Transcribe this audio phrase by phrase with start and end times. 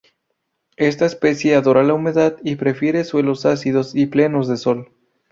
[0.77, 4.91] Esta especie adora la humedad y prefiere suelos ácidos y plenos de sol.